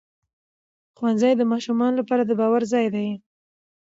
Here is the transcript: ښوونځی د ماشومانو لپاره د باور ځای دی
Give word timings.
ښوونځی 0.97 1.31
د 1.37 1.41
ماشومانو 1.51 1.97
لپاره 2.01 2.23
د 2.25 2.31
باور 2.39 2.61
ځای 2.71 2.85
دی 2.95 3.07